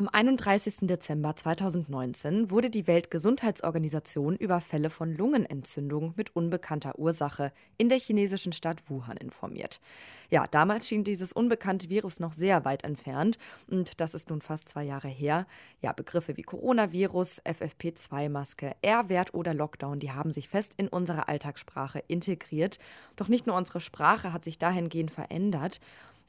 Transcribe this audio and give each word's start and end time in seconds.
Am 0.00 0.08
31. 0.08 0.76
Dezember 0.88 1.36
2019 1.36 2.50
wurde 2.50 2.70
die 2.70 2.86
Weltgesundheitsorganisation 2.86 4.34
über 4.34 4.62
Fälle 4.62 4.88
von 4.88 5.14
Lungenentzündung 5.14 6.14
mit 6.16 6.34
unbekannter 6.34 6.98
Ursache 6.98 7.52
in 7.76 7.90
der 7.90 7.98
chinesischen 7.98 8.54
Stadt 8.54 8.82
Wuhan 8.88 9.18
informiert. 9.18 9.78
Ja, 10.30 10.46
damals 10.46 10.88
schien 10.88 11.04
dieses 11.04 11.34
unbekannte 11.34 11.90
Virus 11.90 12.18
noch 12.18 12.32
sehr 12.32 12.64
weit 12.64 12.82
entfernt 12.82 13.36
und 13.66 14.00
das 14.00 14.14
ist 14.14 14.30
nun 14.30 14.40
fast 14.40 14.70
zwei 14.70 14.84
Jahre 14.84 15.08
her. 15.08 15.46
Ja, 15.82 15.92
Begriffe 15.92 16.38
wie 16.38 16.44
Coronavirus, 16.44 17.42
FFP2-Maske, 17.42 18.76
R-Wert 18.80 19.34
oder 19.34 19.52
Lockdown, 19.52 19.98
die 19.98 20.12
haben 20.12 20.32
sich 20.32 20.48
fest 20.48 20.72
in 20.78 20.88
unsere 20.88 21.28
Alltagssprache 21.28 22.02
integriert. 22.08 22.78
Doch 23.16 23.28
nicht 23.28 23.46
nur 23.46 23.54
unsere 23.54 23.80
Sprache 23.80 24.32
hat 24.32 24.44
sich 24.44 24.58
dahingehend 24.58 25.10
verändert 25.10 25.78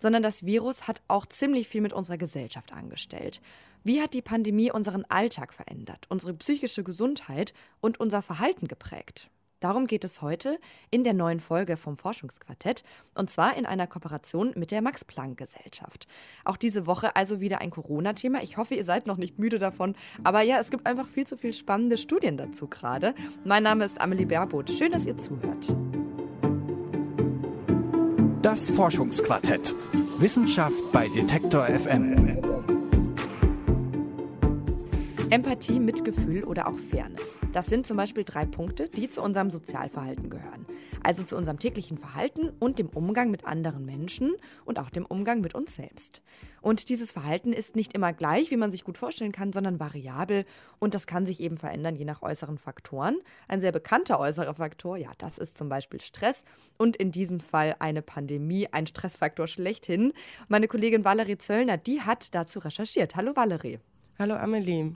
sondern 0.01 0.23
das 0.23 0.45
Virus 0.45 0.87
hat 0.87 1.01
auch 1.07 1.25
ziemlich 1.25 1.67
viel 1.67 1.81
mit 1.81 1.93
unserer 1.93 2.17
Gesellschaft 2.17 2.73
angestellt. 2.73 3.41
Wie 3.83 4.01
hat 4.01 4.13
die 4.13 4.21
Pandemie 4.21 4.71
unseren 4.71 5.05
Alltag 5.05 5.53
verändert, 5.53 6.05
unsere 6.09 6.33
psychische 6.33 6.83
Gesundheit 6.83 7.53
und 7.79 7.99
unser 7.99 8.21
Verhalten 8.21 8.67
geprägt? 8.67 9.29
Darum 9.61 9.85
geht 9.85 10.03
es 10.03 10.23
heute 10.23 10.59
in 10.89 11.03
der 11.03 11.13
neuen 11.13 11.39
Folge 11.39 11.77
vom 11.77 11.95
Forschungsquartett 11.95 12.83
und 13.13 13.29
zwar 13.29 13.55
in 13.55 13.67
einer 13.67 13.85
Kooperation 13.85 14.53
mit 14.55 14.71
der 14.71 14.81
Max-Planck-Gesellschaft. 14.81 16.07
Auch 16.45 16.57
diese 16.57 16.87
Woche 16.87 17.15
also 17.15 17.39
wieder 17.39 17.61
ein 17.61 17.69
Corona-Thema. 17.69 18.41
Ich 18.41 18.57
hoffe, 18.57 18.73
ihr 18.73 18.83
seid 18.83 19.05
noch 19.05 19.17
nicht 19.17 19.37
müde 19.37 19.59
davon. 19.59 19.95
Aber 20.23 20.41
ja, 20.41 20.59
es 20.59 20.71
gibt 20.71 20.87
einfach 20.87 21.07
viel 21.07 21.27
zu 21.27 21.37
viel 21.37 21.53
spannende 21.53 21.97
Studien 21.97 22.37
dazu 22.37 22.67
gerade. 22.67 23.13
Mein 23.45 23.61
Name 23.61 23.85
ist 23.85 24.01
Amelie 24.01 24.25
Baerboth. 24.25 24.71
Schön, 24.71 24.91
dass 24.91 25.05
ihr 25.05 25.19
zuhört. 25.19 25.75
Das 28.41 28.71
Forschungsquartett. 28.71 29.75
Wissenschaft 30.17 30.91
bei 30.91 31.07
Detektor 31.09 31.67
FM. 31.67 32.39
Empathie, 35.29 35.79
Mitgefühl 35.79 36.43
oder 36.45 36.67
auch 36.67 36.77
Fairness. 36.89 37.21
Das 37.53 37.67
sind 37.67 37.85
zum 37.85 37.97
Beispiel 37.97 38.23
drei 38.23 38.45
Punkte, 38.45 38.89
die 38.89 39.09
zu 39.09 39.21
unserem 39.21 39.51
Sozialverhalten 39.51 40.31
gehören. 40.31 40.65
Also 41.03 41.23
zu 41.23 41.35
unserem 41.35 41.59
täglichen 41.59 41.97
Verhalten 41.97 42.49
und 42.59 42.79
dem 42.79 42.87
Umgang 42.89 43.31
mit 43.31 43.45
anderen 43.45 43.85
Menschen 43.85 44.33
und 44.65 44.79
auch 44.79 44.89
dem 44.89 45.05
Umgang 45.05 45.41
mit 45.41 45.55
uns 45.55 45.75
selbst. 45.75 46.21
Und 46.61 46.89
dieses 46.89 47.11
Verhalten 47.11 47.53
ist 47.53 47.75
nicht 47.75 47.93
immer 47.93 48.13
gleich, 48.13 48.51
wie 48.51 48.57
man 48.57 48.71
sich 48.71 48.83
gut 48.83 48.97
vorstellen 48.97 49.31
kann, 49.31 49.51
sondern 49.51 49.79
variabel 49.79 50.45
und 50.79 50.93
das 50.93 51.07
kann 51.07 51.25
sich 51.25 51.39
eben 51.39 51.57
verändern 51.57 51.95
je 51.95 52.05
nach 52.05 52.21
äußeren 52.21 52.57
Faktoren. 52.57 53.17
Ein 53.47 53.61
sehr 53.61 53.71
bekannter 53.71 54.19
äußerer 54.19 54.53
Faktor, 54.53 54.97
ja, 54.97 55.11
das 55.17 55.37
ist 55.37 55.57
zum 55.57 55.69
Beispiel 55.69 56.01
Stress 56.01 56.45
und 56.77 56.95
in 56.95 57.11
diesem 57.11 57.39
Fall 57.39 57.75
eine 57.79 58.01
Pandemie, 58.01 58.67
ein 58.71 58.85
Stressfaktor 58.85 59.47
schlechthin. 59.47 60.13
Meine 60.47 60.67
Kollegin 60.67 61.03
Valerie 61.03 61.37
Zöllner, 61.37 61.77
die 61.77 62.01
hat 62.01 62.35
dazu 62.35 62.59
recherchiert. 62.59 63.15
Hallo 63.15 63.35
Valerie. 63.35 63.79
Hallo 64.19 64.35
Amelie. 64.35 64.93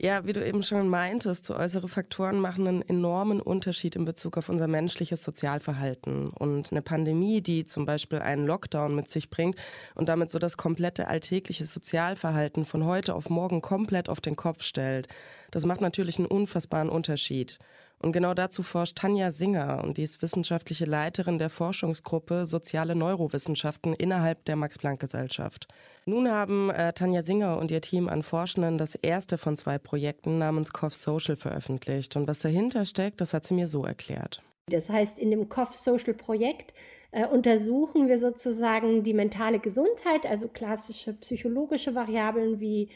Ja, 0.00 0.24
wie 0.24 0.32
du 0.32 0.46
eben 0.46 0.62
schon 0.62 0.88
meintest, 0.88 1.44
so 1.44 1.56
äußere 1.56 1.88
Faktoren 1.88 2.38
machen 2.38 2.68
einen 2.68 2.82
enormen 2.82 3.40
Unterschied 3.40 3.96
in 3.96 4.04
Bezug 4.04 4.38
auf 4.38 4.48
unser 4.48 4.68
menschliches 4.68 5.24
Sozialverhalten. 5.24 6.30
Und 6.30 6.70
eine 6.70 6.82
Pandemie, 6.82 7.40
die 7.40 7.64
zum 7.64 7.84
Beispiel 7.84 8.20
einen 8.20 8.46
Lockdown 8.46 8.94
mit 8.94 9.08
sich 9.08 9.28
bringt 9.28 9.56
und 9.96 10.08
damit 10.08 10.30
so 10.30 10.38
das 10.38 10.56
komplette 10.56 11.08
alltägliche 11.08 11.66
Sozialverhalten 11.66 12.64
von 12.64 12.84
heute 12.84 13.12
auf 13.12 13.28
morgen 13.28 13.60
komplett 13.60 14.08
auf 14.08 14.20
den 14.20 14.36
Kopf 14.36 14.62
stellt, 14.62 15.08
das 15.50 15.64
macht 15.64 15.80
natürlich 15.80 16.18
einen 16.18 16.28
unfassbaren 16.28 16.90
Unterschied. 16.90 17.58
Und 18.00 18.12
genau 18.12 18.32
dazu 18.32 18.62
forscht 18.62 18.96
Tanja 18.96 19.32
Singer 19.32 19.82
und 19.84 19.96
die 19.96 20.04
ist 20.04 20.22
wissenschaftliche 20.22 20.84
Leiterin 20.84 21.38
der 21.38 21.50
Forschungsgruppe 21.50 22.46
Soziale 22.46 22.94
Neurowissenschaften 22.94 23.92
innerhalb 23.92 24.44
der 24.44 24.54
Max-Planck-Gesellschaft. 24.54 25.66
Nun 26.06 26.30
haben 26.30 26.70
äh, 26.70 26.92
Tanja 26.92 27.22
Singer 27.22 27.58
und 27.58 27.72
ihr 27.72 27.80
Team 27.80 28.08
an 28.08 28.22
Forschenden 28.22 28.78
das 28.78 28.94
erste 28.94 29.36
von 29.36 29.56
zwei 29.56 29.78
Projekten 29.78 30.38
namens 30.38 30.72
COF 30.72 30.94
Social 30.94 31.36
veröffentlicht. 31.36 32.14
Und 32.14 32.28
was 32.28 32.38
dahinter 32.38 32.84
steckt, 32.84 33.20
das 33.20 33.34
hat 33.34 33.44
sie 33.44 33.54
mir 33.54 33.66
so 33.66 33.84
erklärt. 33.84 34.42
Das 34.66 34.88
heißt, 34.88 35.18
in 35.18 35.30
dem 35.30 35.48
COF 35.48 35.74
Social 35.74 36.14
Projekt 36.14 36.72
äh, 37.10 37.26
untersuchen 37.26 38.06
wir 38.06 38.18
sozusagen 38.18 39.02
die 39.02 39.14
mentale 39.14 39.58
Gesundheit, 39.58 40.24
also 40.24 40.46
klassische 40.46 41.14
psychologische 41.14 41.96
Variablen 41.96 42.60
wie 42.60 42.90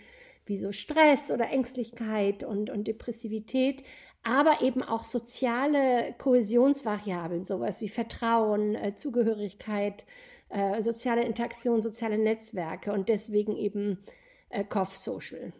wie 0.46 0.56
so 0.56 0.72
Stress 0.72 1.30
oder 1.30 1.50
Ängstlichkeit 1.50 2.42
und, 2.42 2.68
und 2.68 2.88
Depressivität, 2.88 3.84
aber 4.22 4.62
eben 4.62 4.82
auch 4.82 5.04
soziale 5.04 6.14
Kohäsionsvariablen, 6.18 7.44
sowas 7.44 7.80
wie 7.80 7.88
Vertrauen, 7.88 8.74
äh, 8.74 8.94
Zugehörigkeit, 8.94 10.04
äh, 10.48 10.80
soziale 10.82 11.24
Interaktion, 11.24 11.82
soziale 11.82 12.18
Netzwerke 12.18 12.92
und 12.92 13.08
deswegen 13.08 13.56
eben 13.56 13.98
äh, 14.50 14.64
COF 14.64 14.96
Social. 14.96 15.52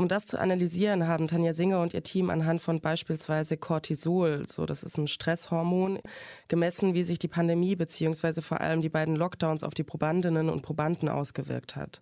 Um 0.00 0.06
das 0.06 0.26
zu 0.26 0.38
analysieren, 0.38 1.08
haben 1.08 1.26
Tanja 1.26 1.54
Singer 1.54 1.80
und 1.82 1.92
ihr 1.92 2.04
Team 2.04 2.30
anhand 2.30 2.62
von 2.62 2.80
beispielsweise 2.80 3.56
Cortisol, 3.56 4.46
so 4.46 4.64
das 4.64 4.84
ist 4.84 4.96
ein 4.96 5.08
Stresshormon, 5.08 5.98
gemessen, 6.46 6.94
wie 6.94 7.02
sich 7.02 7.18
die 7.18 7.26
Pandemie 7.26 7.74
bzw. 7.74 8.40
vor 8.42 8.60
allem 8.60 8.80
die 8.80 8.90
beiden 8.90 9.16
Lockdowns 9.16 9.64
auf 9.64 9.74
die 9.74 9.82
Probandinnen 9.82 10.50
und 10.50 10.62
Probanden 10.62 11.08
ausgewirkt 11.08 11.74
hat 11.74 12.00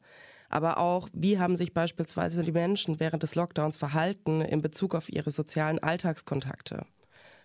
aber 0.49 0.79
auch, 0.79 1.09
wie 1.13 1.39
haben 1.39 1.57
sich 1.57 1.75
beispielsweise 1.75 2.43
die 2.43 2.53
Menschen 2.53 3.01
während 3.01 3.23
des 3.23 3.35
Lockdowns 3.35 3.77
verhalten 3.77 4.41
in 4.41 4.63
Bezug 4.63 4.95
auf 4.95 5.09
ihre 5.09 5.31
sozialen 5.31 5.79
Alltagskontakte. 5.79 6.87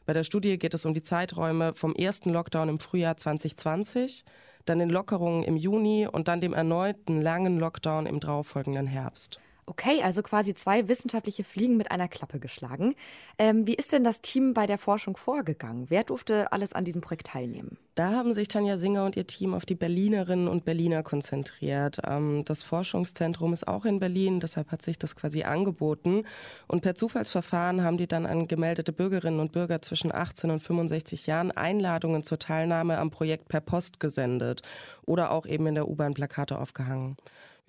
Bei 0.05 0.13
der 0.13 0.23
Studie 0.23 0.57
geht 0.57 0.73
es 0.73 0.85
um 0.85 0.93
die 0.93 1.03
Zeiträume 1.03 1.73
vom 1.75 1.93
ersten 1.93 2.31
Lockdown 2.31 2.69
im 2.69 2.79
Frühjahr 2.79 3.17
2020, 3.17 4.25
dann 4.65 4.79
den 4.79 4.89
Lockerungen 4.89 5.43
im 5.43 5.57
Juni 5.57 6.07
und 6.11 6.27
dann 6.27 6.41
dem 6.41 6.53
erneuten 6.53 7.21
langen 7.21 7.59
Lockdown 7.59 8.05
im 8.05 8.19
darauffolgenden 8.19 8.87
Herbst. 8.87 9.39
Okay, 9.67 10.01
also 10.03 10.23
quasi 10.23 10.53
zwei 10.53 10.87
wissenschaftliche 10.87 11.43
Fliegen 11.43 11.77
mit 11.77 11.91
einer 11.91 12.07
Klappe 12.07 12.39
geschlagen. 12.39 12.95
Ähm, 13.37 13.67
wie 13.67 13.75
ist 13.75 13.91
denn 13.93 14.03
das 14.03 14.21
Team 14.21 14.53
bei 14.53 14.65
der 14.65 14.77
Forschung 14.77 15.15
vorgegangen? 15.17 15.85
Wer 15.89 16.03
durfte 16.03 16.51
alles 16.51 16.73
an 16.73 16.83
diesem 16.83 17.01
Projekt 17.01 17.27
teilnehmen? 17.27 17.77
Da 17.93 18.11
haben 18.11 18.33
sich 18.33 18.47
Tanja 18.47 18.77
Singer 18.77 19.05
und 19.05 19.15
ihr 19.15 19.27
Team 19.27 19.53
auf 19.53 19.65
die 19.65 19.75
Berlinerinnen 19.75 20.47
und 20.47 20.65
Berliner 20.65 21.03
konzentriert. 21.03 21.99
Ähm, 22.05 22.43
das 22.45 22.63
Forschungszentrum 22.63 23.53
ist 23.53 23.67
auch 23.67 23.85
in 23.85 23.99
Berlin, 23.99 24.39
deshalb 24.39 24.71
hat 24.71 24.81
sich 24.81 24.97
das 24.97 25.15
quasi 25.15 25.43
angeboten. 25.43 26.23
Und 26.67 26.81
per 26.81 26.95
Zufallsverfahren 26.95 27.83
haben 27.83 27.97
die 27.97 28.07
dann 28.07 28.25
an 28.25 28.47
gemeldete 28.47 28.91
Bürgerinnen 28.91 29.39
und 29.39 29.51
Bürger 29.51 29.81
zwischen 29.81 30.13
18 30.13 30.49
und 30.49 30.59
65 30.61 31.27
Jahren 31.27 31.51
Einladungen 31.51 32.23
zur 32.23 32.39
Teilnahme 32.39 32.97
am 32.97 33.11
Projekt 33.11 33.47
per 33.47 33.61
Post 33.61 33.99
gesendet 33.99 34.63
oder 35.05 35.31
auch 35.31 35.45
eben 35.45 35.67
in 35.67 35.75
der 35.75 35.87
U-Bahn 35.87 36.15
Plakate 36.15 36.57
aufgehangen 36.57 37.15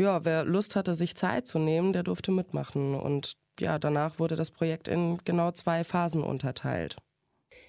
ja, 0.00 0.24
wer 0.24 0.44
Lust 0.44 0.76
hatte, 0.76 0.94
sich 0.94 1.14
Zeit 1.14 1.46
zu 1.46 1.58
nehmen, 1.58 1.92
der 1.92 2.02
durfte 2.02 2.32
mitmachen. 2.32 2.94
Und 2.94 3.36
ja, 3.60 3.78
danach 3.78 4.18
wurde 4.18 4.36
das 4.36 4.50
Projekt 4.50 4.88
in 4.88 5.18
genau 5.24 5.50
zwei 5.52 5.84
Phasen 5.84 6.22
unterteilt. 6.22 6.96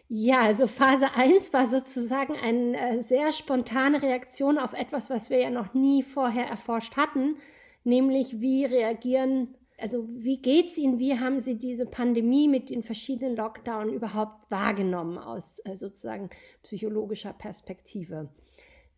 Ja, 0.10 0.42
also 0.42 0.68
Phase 0.68 1.14
1 1.16 1.54
war 1.54 1.66
sozusagen 1.66 2.36
eine 2.36 2.78
äh, 2.78 3.02
sehr 3.02 3.32
spontane 3.32 4.02
Reaktion 4.02 4.60
auf 4.60 4.74
etwas, 4.74 5.10
was 5.10 5.30
wir 5.30 5.40
ja 5.40 5.50
noch 5.50 5.74
nie 5.74 6.04
vorher 6.04 6.46
erforscht 6.46 6.98
hatten, 6.98 7.38
nämlich 7.84 8.40
wie 8.40 8.66
reagieren, 8.66 9.56
also 9.80 10.08
wie 10.10 10.40
geht 10.40 10.68
es 10.68 10.78
Ihnen, 10.78 11.00
wie 11.00 11.20
haben 11.20 11.40
Sie 11.40 11.58
diese 11.58 11.86
Pandemie 11.86 12.48
mit 12.48 12.70
den 12.70 12.84
verschiedenen 12.84 13.36
Lockdowns 13.36 13.92
überhaupt 13.92 14.52
wahrgenommen 14.52 15.18
aus 15.18 15.60
äh, 15.66 15.76
sozusagen 15.76 16.30
psychologischer 16.62 17.34
Perspektive. 17.34 18.30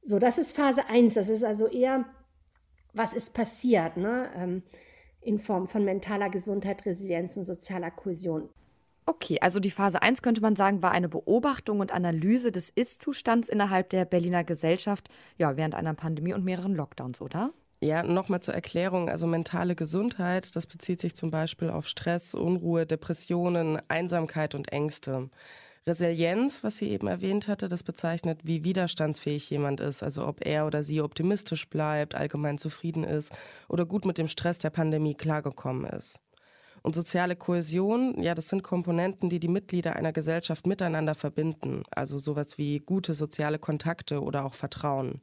So, 0.03 0.19
das 0.19 0.37
ist 0.37 0.55
Phase 0.55 0.87
1, 0.87 1.13
das 1.13 1.29
ist 1.29 1.43
also 1.43 1.67
eher 1.67 2.05
was 2.95 3.13
ist 3.13 3.33
passiert, 3.33 3.97
ne? 3.97 4.29
Ähm, 4.35 4.63
in 5.21 5.39
Form 5.39 5.67
von 5.67 5.83
mentaler 5.83 6.29
Gesundheit, 6.29 6.85
Resilienz 6.85 7.35
und 7.35 7.45
sozialer 7.45 7.91
Kohäsion. 7.91 8.49
Okay, 9.07 9.37
also 9.41 9.59
die 9.59 9.71
Phase 9.71 10.01
1 10.01 10.21
könnte 10.21 10.41
man 10.41 10.55
sagen, 10.55 10.81
war 10.81 10.91
eine 10.91 11.09
Beobachtung 11.09 11.79
und 11.79 11.91
Analyse 11.91 12.51
des 12.51 12.69
Ist-Zustands 12.69 13.49
innerhalb 13.49 13.89
der 13.89 14.05
Berliner 14.05 14.43
Gesellschaft, 14.43 15.09
ja, 15.37 15.57
während 15.57 15.75
einer 15.75 15.93
Pandemie 15.93 16.33
und 16.33 16.43
mehreren 16.43 16.75
Lockdowns, 16.75 17.21
oder? 17.21 17.53
Ja, 17.81 18.01
nochmal 18.01 18.41
zur 18.41 18.55
Erklärung. 18.55 19.09
Also 19.09 19.27
mentale 19.27 19.75
Gesundheit, 19.75 20.55
das 20.55 20.65
bezieht 20.65 21.01
sich 21.01 21.15
zum 21.15 21.29
Beispiel 21.29 21.69
auf 21.69 21.87
Stress, 21.87 22.33
Unruhe, 22.33 22.87
Depressionen, 22.87 23.79
Einsamkeit 23.89 24.55
und 24.55 24.71
Ängste. 24.71 25.29
Resilienz, 25.87 26.63
was 26.63 26.77
sie 26.77 26.89
eben 26.89 27.07
erwähnt 27.07 27.47
hatte, 27.47 27.69
das 27.69 27.83
bezeichnet, 27.83 28.39
wie 28.43 28.63
widerstandsfähig 28.63 29.49
jemand 29.51 29.79
ist, 29.81 30.01
also 30.01 30.27
ob 30.27 30.43
er 30.45 30.65
oder 30.65 30.83
sie 30.83 31.01
optimistisch 31.01 31.69
bleibt, 31.69 32.15
allgemein 32.15 32.57
zufrieden 32.57 33.03
ist 33.03 33.31
oder 33.69 33.85
gut 33.85 34.05
mit 34.05 34.17
dem 34.17 34.27
Stress 34.27 34.57
der 34.57 34.71
Pandemie 34.71 35.13
klargekommen 35.13 35.85
ist. 35.85 36.19
Und 36.81 36.95
soziale 36.95 37.35
Kohäsion, 37.35 38.21
ja, 38.21 38.35
das 38.35 38.47
sind 38.49 38.63
Komponenten, 38.63 39.29
die 39.29 39.39
die 39.39 39.47
Mitglieder 39.47 39.95
einer 39.95 40.13
Gesellschaft 40.13 40.67
miteinander 40.67 41.15
verbinden, 41.15 41.83
also 41.91 42.19
sowas 42.19 42.57
wie 42.57 42.79
gute 42.79 43.13
soziale 43.13 43.59
Kontakte 43.59 44.21
oder 44.21 44.45
auch 44.45 44.53
Vertrauen. 44.53 45.21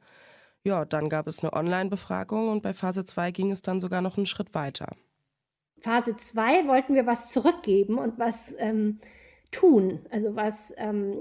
Ja, 0.65 0.85
dann 0.85 1.09
gab 1.09 1.27
es 1.27 1.39
eine 1.39 1.53
Online-Befragung 1.53 2.49
und 2.49 2.63
bei 2.63 2.73
Phase 2.73 3.03
2 3.03 3.31
ging 3.31 3.51
es 3.51 3.61
dann 3.61 3.81
sogar 3.81 4.01
noch 4.01 4.17
einen 4.17 4.25
Schritt 4.25 4.53
weiter. 4.53 4.87
Phase 5.79 6.15
2 6.15 6.67
wollten 6.67 6.95
wir 6.95 7.05
was 7.05 7.29
zurückgeben 7.29 7.97
und 7.97 8.17
was 8.17 8.55
ähm, 8.57 8.99
tun, 9.53 9.99
also 10.09 10.35
was 10.35 10.73
ähm, 10.77 11.19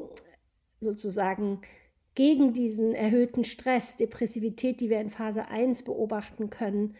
sozusagen 0.80 1.60
gegen 2.14 2.52
diesen 2.52 2.94
erhöhten 2.94 3.44
Stress, 3.44 3.96
Depressivität, 3.96 4.80
die 4.80 4.90
wir 4.90 5.00
in 5.00 5.10
Phase 5.10 5.46
1 5.48 5.84
beobachten 5.84 6.50
können, 6.50 6.94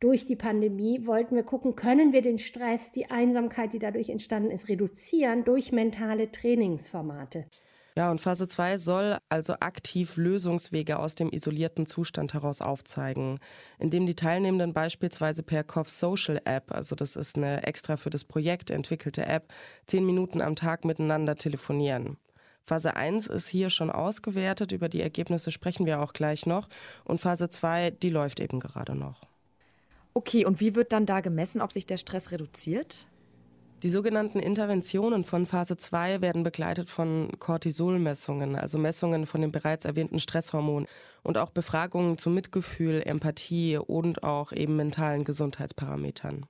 durch 0.00 0.26
die 0.26 0.36
Pandemie 0.36 1.06
wollten 1.06 1.36
wir 1.36 1.42
gucken, 1.42 1.74
können 1.74 2.12
wir 2.12 2.20
den 2.22 2.38
Stress, 2.38 2.92
die 2.92 3.10
Einsamkeit, 3.10 3.72
die 3.72 3.78
dadurch 3.78 4.10
entstanden 4.10 4.50
ist, 4.50 4.68
reduzieren 4.68 5.44
durch 5.44 5.72
mentale 5.72 6.30
Trainingsformate. 6.30 7.46
Ja, 7.96 8.10
und 8.10 8.20
Phase 8.20 8.46
2 8.46 8.76
soll 8.76 9.16
also 9.30 9.54
aktiv 9.54 10.18
Lösungswege 10.18 10.98
aus 10.98 11.14
dem 11.14 11.30
isolierten 11.30 11.86
Zustand 11.86 12.34
heraus 12.34 12.60
aufzeigen, 12.60 13.38
indem 13.78 14.04
die 14.04 14.14
Teilnehmenden 14.14 14.74
beispielsweise 14.74 15.42
per 15.42 15.64
Cough 15.64 15.88
Social 15.88 16.38
App, 16.44 16.72
also 16.72 16.94
das 16.94 17.16
ist 17.16 17.36
eine 17.36 17.66
extra 17.66 17.96
für 17.96 18.10
das 18.10 18.24
Projekt 18.24 18.70
entwickelte 18.70 19.24
App, 19.24 19.50
zehn 19.86 20.04
Minuten 20.04 20.42
am 20.42 20.56
Tag 20.56 20.84
miteinander 20.84 21.36
telefonieren. 21.36 22.18
Phase 22.66 22.96
1 22.96 23.28
ist 23.28 23.48
hier 23.48 23.70
schon 23.70 23.90
ausgewertet, 23.90 24.72
über 24.72 24.90
die 24.90 25.00
Ergebnisse 25.00 25.50
sprechen 25.50 25.86
wir 25.86 26.02
auch 26.02 26.12
gleich 26.12 26.44
noch. 26.44 26.68
Und 27.04 27.20
Phase 27.20 27.48
2, 27.48 27.92
die 27.92 28.10
läuft 28.10 28.40
eben 28.40 28.60
gerade 28.60 28.94
noch. 28.94 29.22
Okay, 30.12 30.44
und 30.44 30.60
wie 30.60 30.74
wird 30.74 30.92
dann 30.92 31.06
da 31.06 31.20
gemessen, 31.20 31.62
ob 31.62 31.72
sich 31.72 31.86
der 31.86 31.96
Stress 31.96 32.32
reduziert? 32.32 33.06
Die 33.82 33.90
sogenannten 33.90 34.38
Interventionen 34.38 35.22
von 35.22 35.44
Phase 35.44 35.76
2 35.76 36.22
werden 36.22 36.42
begleitet 36.42 36.88
von 36.88 37.28
Cortisolmessungen, 37.38 38.56
also 38.56 38.78
Messungen 38.78 39.26
von 39.26 39.42
dem 39.42 39.52
bereits 39.52 39.84
erwähnten 39.84 40.18
Stresshormon 40.18 40.86
und 41.22 41.36
auch 41.36 41.50
Befragungen 41.50 42.16
zu 42.16 42.30
Mitgefühl, 42.30 43.02
Empathie 43.04 43.76
und 43.76 44.22
auch 44.22 44.52
eben 44.52 44.76
mentalen 44.76 45.24
Gesundheitsparametern. 45.24 46.46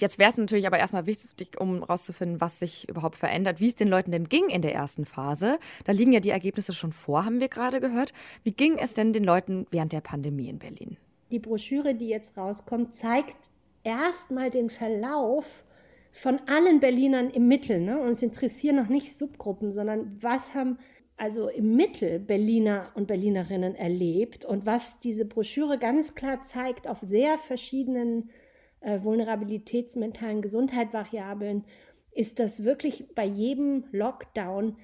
Jetzt 0.00 0.18
wäre 0.18 0.30
es 0.30 0.36
natürlich 0.36 0.66
aber 0.66 0.78
erstmal 0.78 1.06
wichtig, 1.06 1.60
um 1.60 1.78
herauszufinden, 1.78 2.40
was 2.40 2.58
sich 2.58 2.88
überhaupt 2.88 3.16
verändert, 3.16 3.60
wie 3.60 3.68
es 3.68 3.76
den 3.76 3.88
Leuten 3.88 4.10
denn 4.10 4.28
ging 4.28 4.48
in 4.48 4.62
der 4.62 4.74
ersten 4.74 5.04
Phase. 5.04 5.60
Da 5.84 5.92
liegen 5.92 6.12
ja 6.12 6.20
die 6.20 6.30
Ergebnisse 6.30 6.72
schon 6.72 6.92
vor, 6.92 7.24
haben 7.24 7.38
wir 7.38 7.48
gerade 7.48 7.80
gehört. 7.80 8.12
Wie 8.42 8.52
ging 8.52 8.78
es 8.78 8.94
denn 8.94 9.12
den 9.12 9.22
Leuten 9.22 9.66
während 9.70 9.92
der 9.92 10.00
Pandemie 10.00 10.48
in 10.48 10.58
Berlin? 10.58 10.96
Die 11.30 11.38
Broschüre, 11.38 11.94
die 11.94 12.08
jetzt 12.08 12.36
rauskommt, 12.36 12.94
zeigt 12.94 13.36
erstmal 13.84 14.50
den 14.50 14.70
Verlauf 14.70 15.64
von 16.18 16.40
allen 16.46 16.80
Berlinern 16.80 17.30
im 17.30 17.46
Mittel. 17.46 17.80
Ne? 17.80 18.00
Uns 18.00 18.22
interessieren 18.22 18.76
noch 18.76 18.88
nicht 18.88 19.16
Subgruppen, 19.16 19.72
sondern 19.72 20.18
was 20.20 20.52
haben 20.54 20.78
also 21.16 21.48
im 21.48 21.76
Mittel 21.76 22.18
Berliner 22.18 22.90
und 22.94 23.06
Berlinerinnen 23.06 23.74
erlebt 23.74 24.44
und 24.44 24.66
was 24.66 24.98
diese 24.98 25.24
Broschüre 25.24 25.78
ganz 25.78 26.14
klar 26.14 26.42
zeigt 26.42 26.88
auf 26.88 26.98
sehr 27.00 27.38
verschiedenen 27.38 28.30
äh, 28.80 29.02
vulnerabilitätsmentalen 29.02 30.42
Gesundheitsvariablen, 30.42 31.64
ist, 32.12 32.38
dass 32.40 32.64
wirklich 32.64 33.06
bei 33.14 33.24
jedem 33.24 33.84
Lockdown 33.92 34.76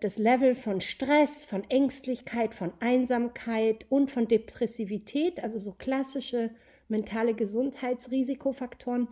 das 0.00 0.18
Level 0.18 0.56
von 0.56 0.80
Stress, 0.80 1.44
von 1.44 1.62
Ängstlichkeit, 1.70 2.54
von 2.54 2.72
Einsamkeit 2.80 3.86
und 3.88 4.10
von 4.10 4.26
Depressivität, 4.26 5.42
also 5.42 5.60
so 5.60 5.72
klassische 5.78 6.50
mentale 6.88 7.34
Gesundheitsrisikofaktoren, 7.34 9.06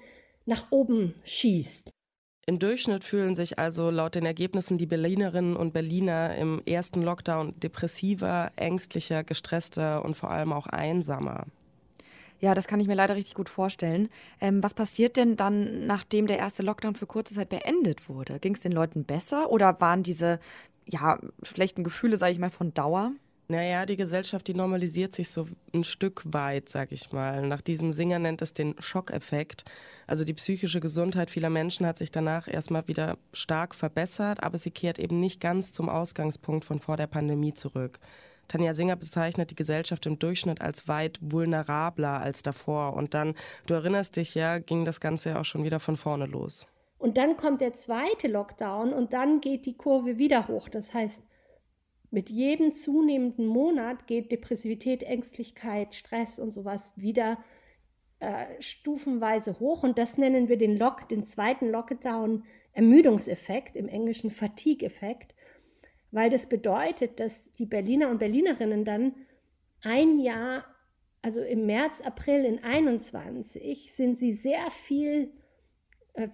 nach 0.49 0.67
oben 0.71 1.15
schießt. 1.25 1.91
Im 2.47 2.59
Durchschnitt 2.59 3.05
fühlen 3.05 3.35
sich 3.35 3.59
also 3.59 3.91
laut 3.91 4.15
den 4.15 4.25
Ergebnissen 4.25 4.79
die 4.79 4.87
Berlinerinnen 4.87 5.55
und 5.55 5.75
Berliner 5.75 6.35
im 6.37 6.63
ersten 6.65 7.03
Lockdown 7.03 7.61
depressiver, 7.61 8.51
ängstlicher, 8.57 9.23
gestresster 9.23 10.03
und 10.03 10.15
vor 10.15 10.31
allem 10.31 10.55
auch 10.55 10.67
einsamer. 10.67 11.45
Ja, 12.41 12.55
das 12.55 12.67
kann 12.67 12.81
ich 12.81 12.87
mir 12.87 12.95
leider 12.95 13.17
richtig 13.17 13.35
gut 13.35 13.51
vorstellen. 13.51 14.09
Ähm, 14.41 14.63
was 14.63 14.73
passiert 14.73 15.19
denn 15.19 15.37
dann, 15.37 15.87
nachdem 15.87 16.27
der 16.27 16.39
erste 16.39 16.63
Lockdown 16.63 16.95
für 16.95 17.07
kurze 17.07 17.35
Zeit 17.35 17.51
beendet 17.51 18.09
wurde? 18.09 18.39
Ging 18.39 18.55
es 18.55 18.61
den 18.61 18.73
Leuten 18.73 19.05
besser 19.05 19.51
oder 19.51 19.81
waren 19.81 20.03
diese 20.03 20.41
ja, 20.87 21.19
schlechten 21.43 21.85
Gefühle, 21.85 22.17
sage 22.17 22.33
ich 22.33 22.39
mal, 22.39 22.51
von 22.51 22.73
Dauer? 22.73 23.13
Naja, 23.51 23.87
die 23.87 23.97
Gesellschaft, 23.97 24.47
die 24.47 24.53
normalisiert 24.53 25.15
sich 25.15 25.31
so 25.31 25.49
ein 25.73 25.83
Stück 25.83 26.23
weit, 26.27 26.69
sag 26.69 26.93
ich 26.93 27.13
mal. 27.13 27.41
Nach 27.47 27.63
diesem 27.63 27.93
Singer 27.93 28.19
nennt 28.19 28.43
es 28.43 28.53
den 28.53 28.75
Schockeffekt. 28.79 29.65
Also 30.07 30.27
die 30.27 30.35
psychische 30.35 30.81
Gesundheit 30.81 31.31
vieler 31.31 31.49
Menschen 31.49 31.87
hat 31.87 31.97
sich 31.97 32.11
danach 32.11 32.47
erstmal 32.47 32.87
wieder 32.89 33.17
stark 33.33 33.75
verbessert, 33.75 34.43
aber 34.43 34.59
sie 34.59 34.71
kehrt 34.71 34.99
eben 34.99 35.19
nicht 35.19 35.41
ganz 35.41 35.73
zum 35.73 35.89
Ausgangspunkt 35.89 36.67
von 36.67 36.79
vor 36.79 36.99
der 36.99 37.07
Pandemie 37.07 37.55
zurück. 37.55 38.01
Tanja 38.49 38.75
Singer 38.75 38.97
bezeichnet 38.97 39.51
die 39.51 39.57
Gesellschaft 39.57 40.05
im 40.05 40.19
Durchschnitt 40.19 40.61
als 40.61 40.87
weit 40.87 41.19
vulnerabler 41.23 42.21
als 42.21 42.43
davor. 42.43 42.93
Und 42.93 43.15
dann, 43.15 43.35
du 43.65 43.73
erinnerst 43.73 44.17
dich 44.17 44.35
ja, 44.35 44.59
ging 44.59 44.85
das 44.85 45.01
Ganze 45.01 45.31
ja 45.31 45.41
auch 45.41 45.47
schon 45.47 45.65
wieder 45.65 45.81
von 45.81 45.97
vorne 45.97 46.27
los. 46.27 46.67
Und 46.99 47.17
dann 47.17 47.39
kommt 47.39 47.63
der 47.63 47.73
zweite 47.73 48.29
Lockdown 48.29 48.93
und 48.93 49.15
dann 49.15 49.41
geht 49.41 49.65
die 49.65 49.77
Kurve 49.77 50.19
wieder 50.19 50.49
hoch. 50.49 50.69
Das 50.69 50.93
heißt, 50.93 51.23
mit 52.11 52.31
jedem 52.31 52.73
zunehmenden 52.73 53.47
Monat 53.47 54.07
geht 54.07 54.33
Depressivität, 54.33 55.03
Ängstlichkeit, 55.03 55.95
Stress 55.95 56.39
und 56.39 56.51
sowas 56.51 56.93
wieder 56.97 57.39
äh, 58.21 58.47
stufenweise 58.61 59.61
hoch. 59.61 59.83
Und 59.83 59.99
das 59.99 60.17
nennen 60.17 60.49
wir 60.49 60.57
den 60.57 60.77
Lock, 60.77 61.09
den 61.09 61.25
zweiten 61.25 61.71
Lockdown 61.71 62.45
Ermüdungseffekt, 62.73 63.77
im 63.77 63.89
Englischen 63.89 64.31
Fatigue-Effekt, 64.31 65.35
weil 66.11 66.31
das 66.31 66.49
bedeutet, 66.49 67.21
dass 67.21 67.53
die 67.53 67.67
Berliner 67.67 68.09
und 68.09 68.19
Berlinerinnen 68.19 68.85
dann 68.85 69.15
ein 69.83 70.19
Jahr, 70.19 70.65
also 71.23 71.43
im 71.43 71.67
März, 71.67 72.01
April 72.01 72.45
in 72.45 72.63
21, 72.63 73.93
sind 73.93 74.19
sie 74.19 74.33
sehr 74.33 74.71
viel 74.71 75.33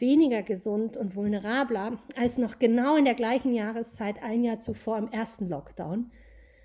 weniger 0.00 0.42
gesund 0.42 0.96
und 0.96 1.16
vulnerabler 1.16 1.98
als 2.16 2.38
noch 2.38 2.58
genau 2.58 2.96
in 2.96 3.04
der 3.04 3.14
gleichen 3.14 3.52
Jahreszeit 3.54 4.22
ein 4.22 4.42
Jahr 4.44 4.60
zuvor 4.60 4.98
im 4.98 5.08
ersten 5.08 5.48
Lockdown, 5.48 6.10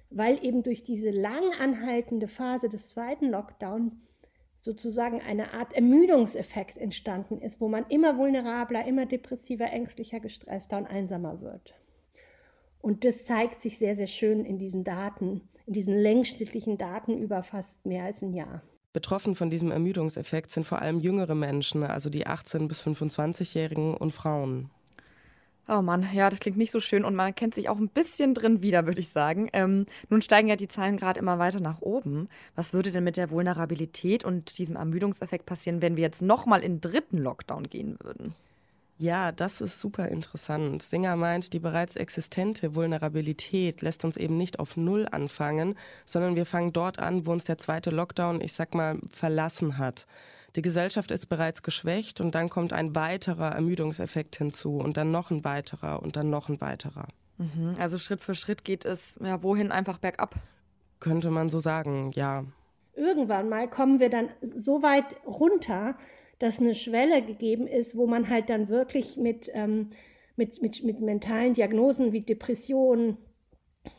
weil 0.10 0.44
eben 0.44 0.64
durch 0.64 0.84
diese 0.84 1.12
lang 1.12 1.44
anhaltende 1.60 2.28
Phase 2.28 2.70
des 2.70 2.90
zweiten 2.90 3.30
Lockdown 3.30 4.02
sozusagen 4.60 5.22
eine 5.22 5.54
Art 5.54 5.74
Ermüdungseffekt 5.74 6.78
entstanden 6.78 7.42
ist, 7.42 7.62
wo 7.62 7.70
man 7.70 7.86
immer 7.88 8.18
vulnerabler, 8.18 8.86
immer 8.86 9.06
depressiver, 9.06 9.72
ängstlicher, 9.72 10.20
gestresster 10.20 10.78
und 10.78 10.88
einsamer 10.88 11.42
wird. 11.42 11.76
Und 12.82 13.06
das 13.06 13.26
zeigt 13.26 13.62
sich 13.62 13.78
sehr, 13.78 13.96
sehr 13.96 14.08
schön 14.08 14.46
in 14.46 14.58
diesen 14.58 14.84
Daten, 14.84 15.42
in 15.66 15.74
diesen 15.74 15.98
längsschnittlichen 15.98 16.78
Daten 16.78 17.18
über 17.18 17.44
fast 17.44 17.86
mehr 17.86 18.06
als 18.06 18.22
ein 18.22 18.34
Jahr. 18.34 18.62
Betroffen 18.92 19.36
von 19.36 19.52
diesem 19.52 19.70
Ermüdungseffekt 19.72 20.50
sind 20.50 20.66
vor 20.66 20.82
allem 20.82 21.00
jüngere 21.00 21.36
Menschen, 21.36 21.84
also 21.84 22.10
die 22.10 22.26
18- 22.26 22.68
bis 22.68 22.82
25-Jährigen 22.82 23.94
und 23.94 24.12
Frauen. 24.12 24.72
Oh 25.68 25.84
Mann, 25.84 26.08
ja, 26.16 26.32
das 26.32 26.40
klingt 26.40 26.58
nicht 26.58 26.72
so 26.72 26.80
schön 26.80 27.06
und 27.06 27.14
man 27.14 27.36
kennt 27.36 27.54
sich 27.54 27.70
auch 27.70 27.78
ein 27.78 27.90
bisschen 27.90 28.34
drin 28.34 28.64
wieder, 28.64 28.88
würde 28.88 29.02
ich 29.02 29.10
sagen. 29.10 29.50
Ähm, 29.54 29.86
nun 30.10 30.24
steigen 30.24 30.48
ja 30.48 30.56
die 30.56 30.68
Zahlen 30.68 30.98
gerade 30.98 31.20
immer 31.20 31.38
weiter 31.38 31.60
nach 31.60 31.82
oben. 31.82 32.28
Was 32.56 32.74
würde 32.74 32.92
denn 32.92 33.04
mit 33.04 33.18
der 33.18 33.30
Vulnerabilität 33.30 34.26
und 34.26 34.58
diesem 34.58 34.76
Ermüdungseffekt 34.76 35.46
passieren, 35.46 35.84
wenn 35.84 35.96
wir 35.96 36.02
jetzt 36.02 36.24
nochmal 36.24 36.62
in 36.62 36.80
den 36.80 36.82
dritten 36.82 37.20
Lockdown 37.20 37.70
gehen 37.70 38.00
würden? 38.02 38.34
Ja, 39.02 39.32
das 39.32 39.62
ist 39.62 39.80
super 39.80 40.10
interessant. 40.10 40.84
Singer 40.84 41.16
meint, 41.16 41.54
die 41.54 41.60
bereits 41.60 41.96
existente 41.96 42.76
Vulnerabilität 42.76 43.82
lässt 43.82 44.04
uns 44.04 44.18
eben 44.18 44.36
nicht 44.36 44.60
auf 44.60 44.76
Null 44.76 45.08
anfangen, 45.10 45.76
sondern 46.06 46.36
wir 46.36 46.46
fangen 46.46 46.74
dort 46.74 47.00
an, 47.00 47.26
wo 47.26 47.32
uns 47.32 47.46
der 47.46 47.58
zweite 47.58 47.92
Lockdown, 47.92 48.42
ich 48.42 48.52
sag 48.52 48.76
mal, 48.76 49.00
verlassen 49.10 49.78
hat. 49.78 50.06
Die 50.58 50.62
Gesellschaft 50.62 51.12
ist 51.12 51.30
bereits 51.30 51.64
geschwächt 51.64 52.20
und 52.20 52.36
dann 52.36 52.50
kommt 52.50 52.74
ein 52.74 52.94
weiterer 52.94 53.54
Ermüdungseffekt 53.54 54.36
hinzu 54.36 54.80
und 54.80 54.98
dann 54.98 55.12
noch 55.12 55.32
ein 55.32 55.46
weiterer 55.46 56.04
und 56.04 56.18
dann 56.18 56.30
noch 56.30 56.50
ein 56.50 56.60
weiterer. 56.60 57.08
Mhm, 57.38 57.76
also 57.80 57.98
Schritt 58.00 58.22
für 58.22 58.36
Schritt 58.36 58.66
geht 58.66 58.84
es 58.84 59.16
ja 59.24 59.42
wohin 59.42 59.72
einfach 59.72 60.00
bergab. 60.00 60.36
Könnte 61.00 61.32
man 61.32 61.48
so 61.48 61.62
sagen, 61.62 62.12
ja. 62.16 62.44
Irgendwann 62.96 63.48
mal 63.48 63.70
kommen 63.70 64.02
wir 64.02 64.10
dann 64.10 64.28
so 64.42 64.82
weit 64.82 65.16
runter, 65.26 65.96
dass 66.40 66.60
eine 66.60 66.74
Schwelle 66.74 67.22
gegeben 67.22 67.68
ist, 67.68 67.96
wo 67.96 68.08
man 68.08 68.30
halt 68.30 68.50
dann 68.50 68.70
wirklich 68.70 69.18
mit, 69.18 69.50
ähm, 69.54 69.92
mit, 70.36 70.62
mit, 70.62 70.84
mit 70.84 71.02
mentalen 71.02 71.54
Diagnosen 71.54 72.14
wie 72.14 72.22
Depressionen 72.22 73.18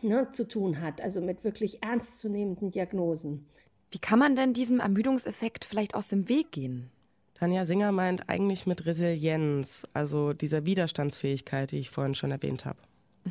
ne, 0.02 0.28
zu 0.32 0.48
tun 0.48 0.80
hat, 0.80 1.00
also 1.00 1.20
mit 1.20 1.44
wirklich 1.44 1.82
ernstzunehmenden 1.82 2.70
Diagnosen. 2.70 3.46
Wie 3.90 3.98
kann 3.98 4.18
man 4.18 4.36
denn 4.36 4.52
diesem 4.54 4.80
Ermüdungseffekt 4.80 5.64
vielleicht 5.64 5.94
aus 5.94 6.08
dem 6.08 6.28
Weg 6.28 6.52
gehen? 6.52 6.90
Tanja 7.34 7.64
Singer 7.64 7.90
meint 7.92 8.28
eigentlich 8.28 8.66
mit 8.66 8.86
Resilienz, 8.86 9.86
also 9.94 10.32
dieser 10.32 10.64
Widerstandsfähigkeit, 10.64 11.72
die 11.72 11.78
ich 11.78 11.90
vorhin 11.90 12.14
schon 12.14 12.30
erwähnt 12.30 12.64
habe. 12.64 12.78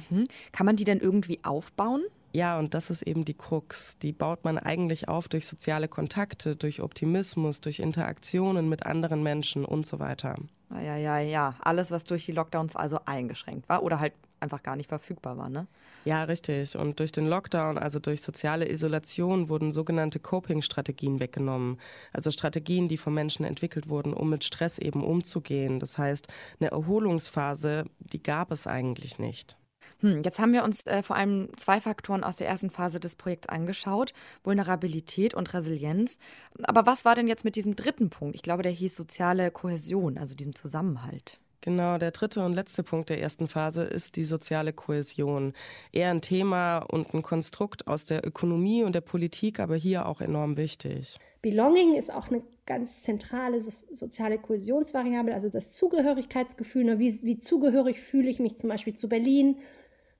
Mhm. 0.09 0.25
Kann 0.51 0.65
man 0.65 0.75
die 0.75 0.83
denn 0.83 0.99
irgendwie 0.99 1.39
aufbauen? 1.43 2.03
Ja, 2.31 2.59
und 2.59 2.73
das 2.73 2.89
ist 2.89 3.01
eben 3.01 3.25
die 3.25 3.33
Krux. 3.33 3.97
Die 3.97 4.11
baut 4.11 4.43
man 4.43 4.57
eigentlich 4.57 5.07
auf 5.07 5.27
durch 5.27 5.47
soziale 5.47 5.87
Kontakte, 5.87 6.55
durch 6.55 6.81
Optimismus, 6.81 7.61
durch 7.61 7.79
Interaktionen 7.79 8.69
mit 8.69 8.85
anderen 8.85 9.23
Menschen 9.23 9.65
und 9.65 9.85
so 9.85 9.99
weiter. 9.99 10.35
Ja, 10.71 10.95
ja, 10.95 11.17
ja. 11.19 11.55
Alles, 11.61 11.89
was 11.89 12.03
durch 12.03 12.25
die 12.25 12.31
Lockdowns 12.31 12.75
also 12.75 12.99
eingeschränkt 13.05 13.67
war 13.67 13.81
oder 13.81 13.99
halt 13.99 14.13
einfach 14.39 14.63
gar 14.63 14.75
nicht 14.75 14.89
verfügbar 14.89 15.37
war, 15.37 15.49
ne? 15.49 15.67
Ja, 16.05 16.23
richtig. 16.23 16.77
Und 16.77 16.99
durch 16.99 17.11
den 17.11 17.27
Lockdown, 17.27 17.77
also 17.77 17.99
durch 17.99 18.21
soziale 18.21 18.69
Isolation, 18.69 19.49
wurden 19.49 19.71
sogenannte 19.71 20.19
Coping-Strategien 20.19 21.19
weggenommen. 21.19 21.77
Also 22.13 22.31
Strategien, 22.31 22.87
die 22.87 22.97
von 22.97 23.13
Menschen 23.13 23.43
entwickelt 23.43 23.89
wurden, 23.89 24.13
um 24.13 24.29
mit 24.29 24.43
Stress 24.43 24.77
eben 24.77 25.03
umzugehen. 25.03 25.79
Das 25.79 25.97
heißt, 25.97 26.27
eine 26.59 26.71
Erholungsphase, 26.71 27.85
die 27.99 28.23
gab 28.23 28.51
es 28.51 28.65
eigentlich 28.65 29.19
nicht. 29.19 29.58
Hm, 30.01 30.23
jetzt 30.23 30.39
haben 30.39 30.53
wir 30.53 30.63
uns 30.63 30.85
äh, 30.85 31.03
vor 31.03 31.15
allem 31.15 31.49
zwei 31.57 31.81
Faktoren 31.81 32.23
aus 32.23 32.37
der 32.37 32.47
ersten 32.47 32.69
Phase 32.69 32.99
des 32.99 33.15
Projekts 33.15 33.49
angeschaut, 33.49 34.13
Vulnerabilität 34.43 35.33
und 35.33 35.53
Resilienz. 35.53 36.17
Aber 36.63 36.85
was 36.85 37.03
war 37.05 37.15
denn 37.15 37.27
jetzt 37.27 37.43
mit 37.43 37.55
diesem 37.55 37.75
dritten 37.75 38.09
Punkt? 38.09 38.35
Ich 38.35 38.41
glaube, 38.41 38.63
der 38.63 38.71
hieß 38.71 38.95
soziale 38.95 39.51
Kohäsion, 39.51 40.17
also 40.17 40.35
diesem 40.35 40.55
Zusammenhalt. 40.55 41.39
Genau, 41.61 41.97
der 41.97 42.11
dritte 42.11 42.45
und 42.45 42.53
letzte 42.53 42.83
Punkt 42.83 43.09
der 43.09 43.21
ersten 43.21 43.49
Phase 43.49 43.83
ist 43.83 44.15
die 44.15 44.23
soziale 44.23 44.71
Kohäsion. 44.71 45.53
Eher 45.91 46.09
ein 46.09 46.21
Thema 46.21 46.77
und 46.77 47.13
ein 47.13 47.21
Konstrukt 47.21 47.85
aus 47.87 48.05
der 48.05 48.25
Ökonomie 48.25 48.83
und 48.83 48.95
der 48.95 49.01
Politik, 49.01 49.59
aber 49.59 49.75
hier 49.75 50.05
auch 50.05 50.21
enorm 50.21 50.55
wichtig. 50.55 51.19
Belonging 51.41 51.95
ist 51.95 52.13
auch 52.13 52.29
eine 52.29 52.43
ganz 52.65 53.01
zentrale 53.01 53.61
so 53.61 53.71
soziale 53.91 54.37
Kohäsionsvariable, 54.37 55.33
also 55.33 55.49
das 55.49 55.73
Zugehörigkeitsgefühl. 55.73 56.85
Ne? 56.85 56.99
Wie, 56.99 57.21
wie 57.23 57.39
zugehörig 57.39 57.99
fühle 57.99 58.29
ich 58.29 58.39
mich 58.39 58.57
zum 58.57 58.69
Beispiel 58.69 58.93
zu 58.93 59.09
Berlin, 59.09 59.57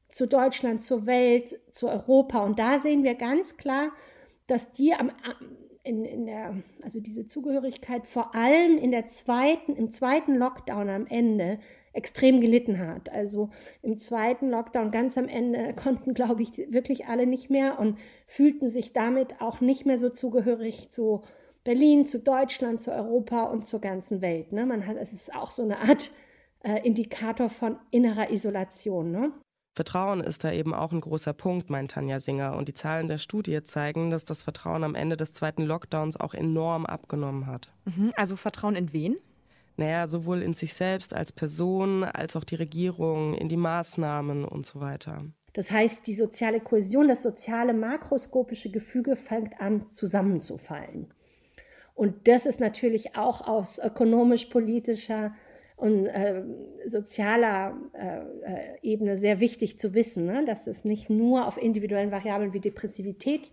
zu 0.10 0.28
Deutschland, 0.28 0.84
zur 0.84 1.06
Welt, 1.06 1.60
zu 1.72 1.88
Europa? 1.88 2.44
Und 2.44 2.60
da 2.60 2.80
sehen 2.80 3.04
wir 3.04 3.16
ganz 3.16 3.58
klar, 3.58 3.92
dass 4.48 4.72
die 4.72 4.94
am, 4.94 5.12
in, 5.84 6.06
in 6.06 6.26
der, 6.26 6.56
also 6.82 7.00
diese 7.00 7.26
Zugehörigkeit 7.26 8.06
vor 8.06 8.36
allem 8.36 8.78
in 8.78 8.92
der 8.92 9.08
zweiten, 9.08 9.76
im 9.76 9.92
zweiten 9.92 10.36
Lockdown 10.36 10.90
am 10.90 11.08
Ende 11.08 11.60
extrem 11.94 12.40
gelitten 12.42 12.80
hat. 12.80 13.10
Also 13.10 13.50
im 13.82 13.98
zweiten 13.98 14.50
Lockdown 14.50 14.92
ganz 14.92 15.18
am 15.18 15.28
Ende 15.28 15.74
konnten, 15.82 16.14
glaube 16.14 16.42
ich, 16.42 16.72
wirklich 16.72 17.08
alle 17.08 17.26
nicht 17.26 17.50
mehr 17.50 17.80
und 17.80 17.98
fühlten 18.28 18.70
sich 18.70 18.94
damit 18.94 19.42
auch 19.42 19.62
nicht 19.62 19.86
mehr 19.86 19.98
so 19.98 20.10
zugehörig 20.10 20.90
zu 20.92 21.24
Berlin, 21.64 22.06
zu 22.06 22.20
Deutschland, 22.20 22.82
zu 22.82 22.92
Europa 22.92 23.44
und 23.44 23.66
zur 23.66 23.82
ganzen 23.82 24.22
Welt. 24.22 24.52
Ne? 24.54 24.66
Man 24.66 24.88
hat, 24.88 24.98
es 24.98 25.14
ist 25.14 25.34
auch 25.34 25.52
so 25.52 25.64
eine 25.64 25.80
Art 25.80 26.12
äh, 26.64 26.86
Indikator 26.86 27.50
von 27.50 27.78
innerer 27.92 28.32
Isolation. 28.32 29.12
Ne? 29.12 29.32
Vertrauen 29.80 30.20
ist 30.20 30.44
da 30.44 30.52
eben 30.52 30.74
auch 30.74 30.92
ein 30.92 31.00
großer 31.00 31.32
Punkt, 31.32 31.70
meint 31.70 31.92
Tanja 31.92 32.20
Singer. 32.20 32.58
Und 32.58 32.68
die 32.68 32.74
Zahlen 32.74 33.08
der 33.08 33.18
Studie 33.18 33.64
zeigen, 33.64 34.10
dass 34.10 34.26
das 34.26 34.44
Vertrauen 34.44 34.84
am 34.84 34.94
Ende 34.94 35.16
des 35.16 35.32
zweiten 35.32 35.64
Lockdowns 35.64 36.20
auch 36.20 36.34
enorm 36.34 36.86
abgenommen 36.86 37.48
hat. 37.48 37.72
Mhm, 37.86 38.12
also 38.18 38.36
Vertrauen 38.36 38.76
in 38.76 38.92
wen? 38.92 39.16
Naja, 39.78 40.08
sowohl 40.08 40.42
in 40.42 40.54
sich 40.54 40.74
selbst 40.74 41.14
als 41.14 41.32
Person, 41.32 42.04
als 42.04 42.36
auch 42.36 42.44
die 42.44 42.56
Regierung, 42.56 43.36
in 43.36 43.48
die 43.48 43.56
Maßnahmen 43.56 44.44
und 44.44 44.66
so 44.66 44.82
weiter. 44.82 45.24
Das 45.54 45.72
heißt, 45.72 46.06
die 46.08 46.16
soziale 46.16 46.60
Kohäsion, 46.60 47.08
das 47.08 47.24
soziale 47.24 47.72
makroskopische 47.72 48.72
Gefüge 48.72 49.16
fängt 49.16 49.62
an 49.62 49.88
zusammenzufallen. 49.88 51.14
Und 51.96 52.28
das 52.28 52.46
ist 52.46 52.60
natürlich 52.60 53.16
auch 53.16 53.48
aus 53.48 53.80
ökonomisch-politischer 53.80 55.34
und 55.80 56.08
äh, 56.08 56.44
sozialer 56.86 57.78
äh, 57.94 58.78
Ebene 58.82 59.16
sehr 59.16 59.40
wichtig 59.40 59.78
zu 59.78 59.94
wissen, 59.94 60.26
ne? 60.26 60.44
dass 60.46 60.68
es 60.68 60.84
nicht 60.84 61.10
nur 61.10 61.48
auf 61.48 61.62
individuellen 61.62 62.12
Variablen 62.12 62.54
wie 62.54 62.60
Depressivität 62.60 63.52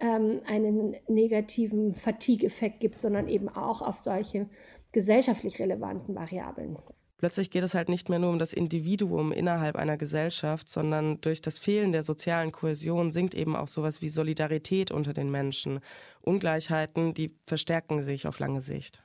ähm, 0.00 0.40
einen 0.44 0.96
negativen 1.06 1.94
Fatigue-Effekt 1.94 2.80
gibt, 2.80 2.98
sondern 2.98 3.28
eben 3.28 3.48
auch 3.48 3.80
auf 3.80 3.98
solche 3.98 4.48
gesellschaftlich 4.90 5.60
relevanten 5.60 6.14
Variablen. 6.16 6.76
Plötzlich 7.18 7.52
geht 7.52 7.62
es 7.62 7.74
halt 7.74 7.88
nicht 7.88 8.08
mehr 8.08 8.18
nur 8.18 8.30
um 8.30 8.40
das 8.40 8.52
Individuum 8.52 9.30
innerhalb 9.30 9.76
einer 9.76 9.96
Gesellschaft, 9.96 10.68
sondern 10.68 11.20
durch 11.20 11.40
das 11.40 11.60
Fehlen 11.60 11.92
der 11.92 12.02
sozialen 12.02 12.50
Kohäsion 12.50 13.12
sinkt 13.12 13.36
eben 13.36 13.54
auch 13.54 13.68
sowas 13.68 14.02
wie 14.02 14.08
Solidarität 14.08 14.90
unter 14.90 15.12
den 15.12 15.30
Menschen. 15.30 15.78
Ungleichheiten, 16.22 17.14
die 17.14 17.36
verstärken 17.46 18.02
sich 18.02 18.26
auf 18.26 18.40
lange 18.40 18.60
Sicht. 18.60 19.04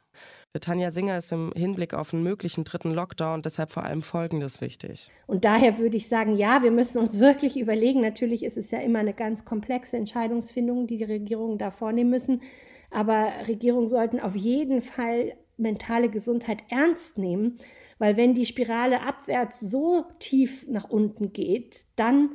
Für 0.54 0.62
Tanja 0.62 0.92
Singer 0.92 1.18
ist 1.18 1.32
im 1.32 1.51
Hinblick 1.56 1.94
auf 1.94 2.13
einen 2.13 2.24
möglichen 2.24 2.63
dritten 2.63 2.92
Lockdown 2.92 3.42
deshalb 3.42 3.70
vor 3.70 3.84
allem 3.84 4.01
Folgendes 4.01 4.62
wichtig. 4.62 5.12
Und 5.27 5.46
daher 5.46 5.77
würde 5.77 5.98
ich 5.98 6.08
sagen, 6.08 6.36
ja, 6.36 6.63
wir 6.63 6.72
müssen 6.72 6.98
uns 6.98 7.20
wirklich 7.20 7.60
überlegen. 7.60 8.01
Natürlich 8.01 8.44
ist 8.44 8.58
es 8.58 8.72
ja 8.72 8.80
immer 8.80 9.00
eine 9.00 9.13
ganz 9.13 9.46
komplexe 9.46 9.98
Entscheidungsfindung, 9.98 10.88
die 10.88 10.98
die 10.98 11.04
Regierungen 11.04 11.58
da 11.58 11.70
vornehmen 11.70 12.10
müssen. 12.10 12.42
Aber 12.89 13.32
Regierungen 13.48 13.88
sollten 13.88 14.20
auf 14.20 14.36
jeden 14.36 14.82
Fall 14.82 15.34
mentale 15.58 16.10
Gesundheit 16.10 16.63
ernst 16.70 17.18
nehmen, 17.18 17.58
weil 18.00 18.16
wenn 18.16 18.34
die 18.34 18.46
Spirale 18.46 19.01
abwärts 19.01 19.60
so 19.60 20.06
tief 20.20 20.68
nach 20.70 20.89
unten 20.89 21.34
geht, 21.34 21.86
dann 21.96 22.32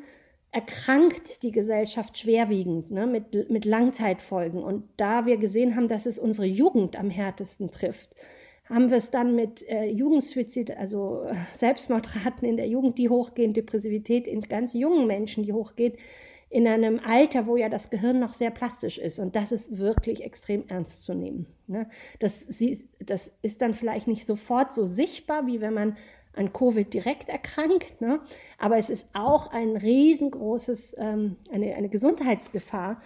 erkrankt 0.52 1.42
die 1.42 1.50
Gesellschaft 1.50 2.18
schwerwiegend 2.18 2.90
ne, 2.90 3.06
mit, 3.06 3.50
mit 3.50 3.64
Langzeitfolgen. 3.64 4.62
Und 4.62 4.84
da 4.98 5.24
wir 5.24 5.38
gesehen 5.38 5.74
haben, 5.74 5.88
dass 5.88 6.04
es 6.04 6.18
unsere 6.18 6.46
Jugend 6.46 6.94
am 6.96 7.08
härtesten 7.08 7.70
trifft, 7.70 8.14
haben 8.66 8.90
wir 8.90 8.98
es 8.98 9.10
dann 9.10 9.34
mit 9.34 9.66
äh, 9.68 9.86
Jugendsuizid, 9.86 10.76
also 10.76 11.24
äh, 11.24 11.34
Selbstmordraten 11.54 12.46
in 12.46 12.58
der 12.58 12.68
Jugend, 12.68 12.98
die 12.98 13.08
hochgehen, 13.08 13.54
Depressivität 13.54 14.26
in 14.26 14.42
ganz 14.42 14.74
jungen 14.74 15.06
Menschen, 15.06 15.42
die 15.42 15.54
hochgeht, 15.54 15.96
in 16.50 16.68
einem 16.68 17.00
Alter, 17.02 17.46
wo 17.46 17.56
ja 17.56 17.70
das 17.70 17.88
Gehirn 17.88 18.20
noch 18.20 18.34
sehr 18.34 18.50
plastisch 18.50 18.98
ist. 18.98 19.18
Und 19.18 19.34
das 19.36 19.52
ist 19.52 19.78
wirklich 19.78 20.22
extrem 20.22 20.64
ernst 20.68 21.02
zu 21.02 21.14
nehmen. 21.14 21.46
Ne? 21.66 21.88
Das, 22.18 22.40
sie, 22.40 22.90
das 22.98 23.32
ist 23.40 23.62
dann 23.62 23.72
vielleicht 23.72 24.06
nicht 24.06 24.26
sofort 24.26 24.74
so 24.74 24.84
sichtbar, 24.84 25.46
wie 25.46 25.62
wenn 25.62 25.72
man 25.72 25.96
an 26.34 26.52
Covid 26.52 26.92
direkt 26.92 27.28
erkrankt. 27.28 28.00
Ne? 28.00 28.20
Aber 28.58 28.78
es 28.78 28.90
ist 28.90 29.06
auch 29.12 29.50
ein 29.52 29.76
riesengroßes, 29.76 30.96
ähm, 30.98 31.36
eine, 31.50 31.74
eine 31.74 31.88
Gesundheitsgefahr 31.88 33.00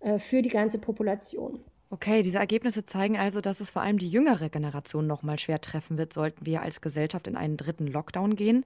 äh, 0.00 0.18
für 0.18 0.42
die 0.42 0.48
ganze 0.48 0.78
Population. 0.78 1.60
Okay, 1.90 2.22
diese 2.22 2.38
Ergebnisse 2.38 2.86
zeigen 2.86 3.18
also, 3.18 3.42
dass 3.42 3.60
es 3.60 3.68
vor 3.68 3.82
allem 3.82 3.98
die 3.98 4.08
jüngere 4.08 4.48
Generation 4.48 5.06
noch 5.06 5.22
mal 5.22 5.38
schwer 5.38 5.60
treffen 5.60 5.98
wird, 5.98 6.14
sollten 6.14 6.46
wir 6.46 6.62
als 6.62 6.80
Gesellschaft 6.80 7.26
in 7.26 7.36
einen 7.36 7.58
dritten 7.58 7.86
Lockdown 7.86 8.34
gehen. 8.34 8.64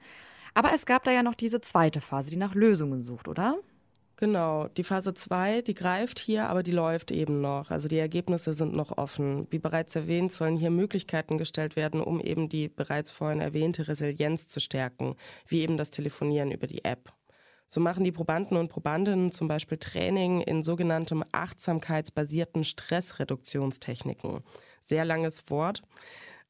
Aber 0.54 0.72
es 0.72 0.86
gab 0.86 1.02
da 1.02 1.10
ja 1.10 1.24
noch 1.24 1.34
diese 1.34 1.60
zweite 1.60 2.00
Phase, 2.00 2.30
die 2.30 2.36
nach 2.36 2.54
Lösungen 2.54 3.02
sucht, 3.02 3.26
oder? 3.26 3.58
Genau, 4.18 4.68
die 4.68 4.84
Phase 4.84 5.12
2, 5.12 5.60
die 5.60 5.74
greift 5.74 6.18
hier, 6.18 6.48
aber 6.48 6.62
die 6.62 6.70
läuft 6.70 7.10
eben 7.10 7.42
noch. 7.42 7.70
Also 7.70 7.86
die 7.86 7.98
Ergebnisse 7.98 8.54
sind 8.54 8.74
noch 8.74 8.96
offen. 8.96 9.46
Wie 9.50 9.58
bereits 9.58 9.94
erwähnt, 9.94 10.32
sollen 10.32 10.56
hier 10.56 10.70
Möglichkeiten 10.70 11.36
gestellt 11.36 11.76
werden, 11.76 12.00
um 12.00 12.18
eben 12.22 12.48
die 12.48 12.68
bereits 12.68 13.10
vorhin 13.10 13.40
erwähnte 13.40 13.88
Resilienz 13.88 14.46
zu 14.46 14.58
stärken, 14.58 15.16
wie 15.46 15.60
eben 15.60 15.76
das 15.76 15.90
Telefonieren 15.90 16.50
über 16.50 16.66
die 16.66 16.82
App. 16.82 17.12
So 17.68 17.78
machen 17.80 18.04
die 18.04 18.12
Probanden 18.12 18.56
und 18.56 18.68
Probandinnen 18.68 19.32
zum 19.32 19.48
Beispiel 19.48 19.76
Training 19.76 20.40
in 20.40 20.62
sogenanntem 20.62 21.22
achtsamkeitsbasierten 21.32 22.64
Stressreduktionstechniken. 22.64 24.40
Sehr 24.80 25.04
langes 25.04 25.50
Wort. 25.50 25.82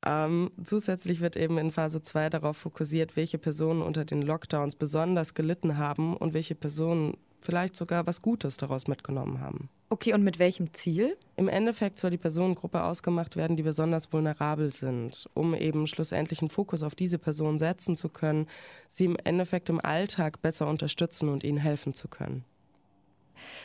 Ähm, 0.05 0.53
zusätzlich 0.63 1.21
wird 1.21 1.37
eben 1.37 1.59
in 1.59 1.73
Phase 1.73 2.01
2 2.01 2.31
darauf 2.31 2.59
fokussiert, 2.59 3.17
welche 3.17 3.39
Personen 3.39 3.83
unter 3.83 4.05
den 4.05 4.23
Lockdowns 4.23 4.77
besonders 4.77 5.35
gelitten 5.35 5.79
haben 5.79 6.17
und 6.17 6.33
welche 6.33 6.55
Personen 6.55 7.17
vielleicht 7.47 7.77
sogar 7.77 8.07
was 8.07 8.21
Gutes 8.21 8.57
daraus 8.59 8.89
mitgenommen 8.89 9.41
haben. 9.41 9.71
Okay, 9.89 10.13
und 10.13 10.25
mit 10.25 10.39
welchem 10.39 10.75
Ziel? 10.75 11.17
Im 11.37 11.49
Endeffekt 11.49 11.99
soll 11.99 12.11
die 12.11 12.19
Personengruppe 12.19 12.83
ausgemacht 12.83 13.37
werden, 13.37 13.57
die 13.57 13.63
besonders 13.63 14.13
vulnerabel 14.13 14.73
sind, 14.73 15.31
um 15.33 15.55
eben 15.55 15.87
schlussendlich 15.87 16.41
einen 16.43 16.51
Fokus 16.51 16.83
auf 16.83 16.97
diese 16.97 17.19
Person 17.19 17.59
setzen 17.59 17.97
zu 17.97 18.09
können, 18.09 18.49
sie 18.89 19.05
im 19.05 19.17
Endeffekt 19.23 19.69
im 19.69 19.81
Alltag 19.81 20.43
besser 20.43 20.67
unterstützen 20.67 21.29
und 21.29 21.45
ihnen 21.45 21.59
helfen 21.59 21.95
zu 21.95 22.09
können. 22.09 22.45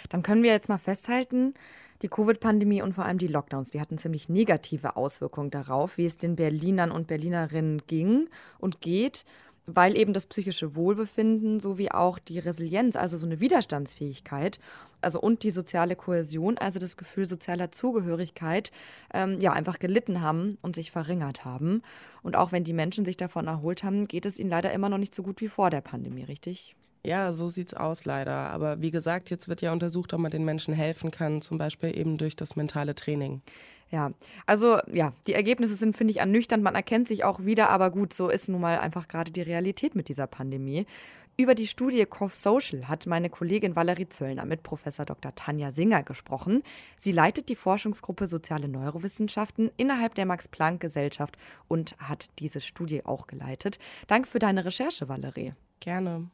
Dann 0.09 0.21
können 0.21 0.43
wir 0.43 0.51
jetzt 0.51 0.69
mal 0.69 0.77
festhalten, 0.77 1.55
die 2.01 2.07
Covid-Pandemie 2.07 2.81
und 2.81 2.93
vor 2.93 3.05
allem 3.05 3.17
die 3.17 3.27
Lockdowns, 3.27 3.71
die 3.71 3.79
hatten 3.79 3.97
ziemlich 3.97 4.29
negative 4.29 4.95
Auswirkungen 4.95 5.51
darauf, 5.51 5.97
wie 5.97 6.05
es 6.05 6.17
den 6.17 6.35
Berlinern 6.35 6.91
und 6.91 7.07
Berlinerinnen 7.07 7.83
ging 7.87 8.27
und 8.59 8.81
geht 8.81 9.25
weil 9.65 9.97
eben 9.97 10.13
das 10.13 10.25
psychische 10.25 10.75
Wohlbefinden 10.75 11.59
sowie 11.59 11.91
auch 11.91 12.19
die 12.19 12.39
Resilienz, 12.39 12.95
also 12.95 13.17
so 13.17 13.25
eine 13.25 13.39
Widerstandsfähigkeit, 13.39 14.59
also 15.01 15.19
und 15.19 15.43
die 15.43 15.49
soziale 15.49 15.95
Kohäsion, 15.95 16.57
also 16.57 16.79
das 16.79 16.97
Gefühl 16.97 17.27
sozialer 17.27 17.71
Zugehörigkeit, 17.71 18.71
ähm, 19.13 19.39
ja, 19.39 19.53
einfach 19.53 19.79
gelitten 19.79 20.21
haben 20.21 20.57
und 20.61 20.75
sich 20.75 20.91
verringert 20.91 21.45
haben. 21.45 21.81
Und 22.23 22.35
auch 22.35 22.51
wenn 22.51 22.63
die 22.63 22.73
Menschen 22.73 23.05
sich 23.05 23.17
davon 23.17 23.47
erholt 23.47 23.83
haben, 23.83 24.07
geht 24.07 24.25
es 24.25 24.39
ihnen 24.39 24.49
leider 24.49 24.71
immer 24.71 24.89
noch 24.89 24.97
nicht 24.97 25.15
so 25.15 25.23
gut 25.23 25.41
wie 25.41 25.47
vor 25.47 25.69
der 25.69 25.81
Pandemie, 25.81 26.23
richtig? 26.23 26.75
Ja, 27.03 27.33
so 27.33 27.49
sieht's 27.49 27.73
aus 27.73 28.05
leider. 28.05 28.51
Aber 28.51 28.81
wie 28.81 28.91
gesagt, 28.91 29.31
jetzt 29.31 29.47
wird 29.47 29.61
ja 29.61 29.71
untersucht, 29.71 30.13
ob 30.13 30.19
man 30.19 30.31
den 30.31 30.45
Menschen 30.45 30.73
helfen 30.73 31.09
kann, 31.09 31.41
zum 31.41 31.57
Beispiel 31.57 31.97
eben 31.97 32.17
durch 32.17 32.35
das 32.35 32.55
mentale 32.55 32.93
Training. 32.93 33.41
Ja, 33.91 34.11
also 34.45 34.77
ja, 34.91 35.11
die 35.27 35.33
Ergebnisse 35.33 35.75
sind, 35.75 35.97
finde 35.97 36.11
ich, 36.11 36.19
ernüchternd. 36.19 36.63
Man 36.63 36.75
erkennt 36.75 37.09
sich 37.09 37.25
auch 37.25 37.43
wieder, 37.43 37.69
aber 37.69 37.91
gut, 37.91 38.13
so 38.13 38.29
ist 38.29 38.47
nun 38.47 38.61
mal 38.61 38.79
einfach 38.79 39.09
gerade 39.09 39.31
die 39.31 39.41
Realität 39.41 39.95
mit 39.95 40.07
dieser 40.07 40.27
Pandemie. 40.27 40.85
Über 41.37 41.55
die 41.55 41.67
Studie 41.67 42.05
Cove 42.05 42.35
Social 42.35 42.87
hat 42.87 43.07
meine 43.07 43.29
Kollegin 43.29 43.75
Valerie 43.75 44.07
Zöllner 44.07 44.45
mit 44.45 44.63
Professor 44.63 45.05
Dr. 45.05 45.33
Tanja 45.33 45.71
Singer 45.71 46.03
gesprochen. 46.03 46.61
Sie 46.99 47.11
leitet 47.11 47.49
die 47.49 47.55
Forschungsgruppe 47.55 48.27
Soziale 48.27 48.67
Neurowissenschaften 48.67 49.71
innerhalb 49.75 50.13
der 50.15 50.25
Max-Planck-Gesellschaft 50.25 51.37
und 51.67 51.95
hat 51.97 52.29
diese 52.39 52.61
Studie 52.61 53.05
auch 53.05 53.27
geleitet. 53.27 53.79
Danke 54.07 54.27
für 54.27 54.39
deine 54.39 54.65
Recherche, 54.65 55.09
Valerie. 55.09 55.53
Gerne. 55.79 56.29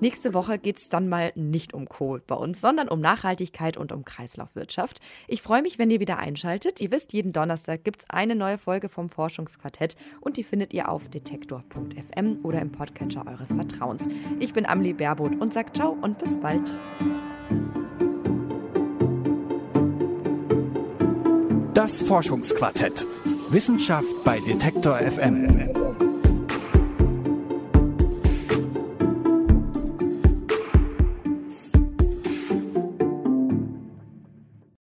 Nächste 0.00 0.32
Woche 0.32 0.58
geht 0.58 0.78
es 0.78 0.88
dann 0.88 1.08
mal 1.08 1.32
nicht 1.34 1.74
um 1.74 1.88
Kohl 1.88 2.22
bei 2.26 2.36
uns, 2.36 2.60
sondern 2.60 2.88
um 2.88 3.00
Nachhaltigkeit 3.00 3.76
und 3.76 3.92
um 3.92 4.04
Kreislaufwirtschaft. 4.04 5.00
Ich 5.26 5.42
freue 5.42 5.62
mich, 5.62 5.78
wenn 5.78 5.90
ihr 5.90 6.00
wieder 6.00 6.18
einschaltet. 6.18 6.80
Ihr 6.80 6.90
wisst, 6.90 7.12
jeden 7.12 7.32
Donnerstag 7.32 7.84
gibt 7.84 8.02
es 8.02 8.10
eine 8.10 8.34
neue 8.34 8.58
Folge 8.58 8.88
vom 8.88 9.08
Forschungsquartett 9.08 9.96
und 10.20 10.36
die 10.36 10.44
findet 10.44 10.72
ihr 10.72 10.88
auf 10.88 11.08
detektor.fm 11.08 12.38
oder 12.42 12.60
im 12.60 12.70
Podcatcher 12.70 13.26
eures 13.26 13.52
Vertrauens. 13.52 14.06
Ich 14.38 14.52
bin 14.52 14.66
Amli 14.66 14.92
Baerboth 14.92 15.40
und 15.40 15.52
sage 15.52 15.72
ciao 15.72 15.96
und 16.00 16.18
bis 16.18 16.38
bald. 16.38 16.70
Das 21.74 22.02
Forschungsquartett. 22.02 23.06
Wissenschaft 23.50 24.24
bei 24.24 24.40
Detektor 24.40 24.98
FM. 24.98 25.77